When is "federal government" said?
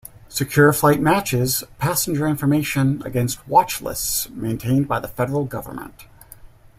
5.07-6.07